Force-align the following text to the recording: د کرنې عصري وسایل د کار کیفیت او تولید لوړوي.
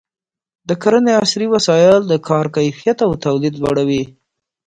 د 0.69 0.69
کرنې 0.81 1.11
عصري 1.21 1.47
وسایل 1.55 1.99
د 2.07 2.13
کار 2.27 2.45
کیفیت 2.55 2.97
او 3.05 3.11
تولید 3.25 3.55
لوړوي. 3.61 4.03